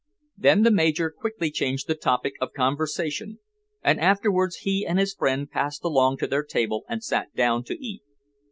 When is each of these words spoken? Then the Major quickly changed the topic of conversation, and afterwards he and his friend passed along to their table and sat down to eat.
Then 0.35 0.63
the 0.63 0.71
Major 0.71 1.11
quickly 1.11 1.51
changed 1.51 1.85
the 1.85 1.93
topic 1.93 2.33
of 2.41 2.53
conversation, 2.53 3.37
and 3.83 3.99
afterwards 3.99 4.61
he 4.65 4.83
and 4.83 4.97
his 4.97 5.13
friend 5.13 5.47
passed 5.51 5.83
along 5.83 6.17
to 6.17 6.27
their 6.27 6.41
table 6.43 6.85
and 6.89 7.03
sat 7.03 7.35
down 7.35 7.63
to 7.65 7.75
eat. 7.75 8.01